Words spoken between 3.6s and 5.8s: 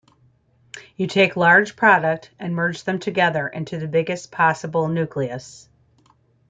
the biggest possible nucleus.